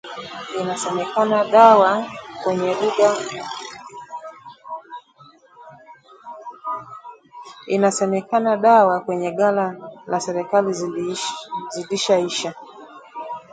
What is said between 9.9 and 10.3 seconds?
la